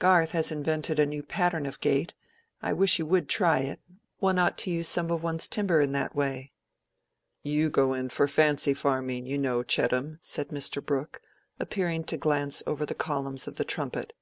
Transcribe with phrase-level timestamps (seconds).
[0.00, 3.78] Garth has invented a new pattern of gate—I wish you would try it.
[4.18, 6.50] One ought to use some of one's timber in that way."
[7.44, 10.84] "You go in for fancy farming, you know, Chettam," said Mr.
[10.84, 11.22] Brooke,
[11.60, 14.14] appearing to glance over the columns of the "Trumpet."